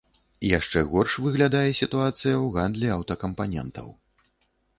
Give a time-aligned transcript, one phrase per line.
[0.57, 3.87] Яшчэ горш выглядае сітуацыя ў гандлі аўтакампанентаў.